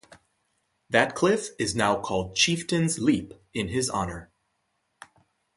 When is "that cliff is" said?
0.89-1.75